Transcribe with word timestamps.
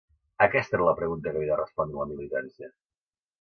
Aquesta 0.45 0.77
era 0.77 0.87
la 0.87 0.93
pregunta 0.99 1.33
que 1.35 1.39
havia 1.41 1.51
de 1.51 1.59
respondre 1.61 2.01
la 2.01 2.09
militància. 2.13 2.73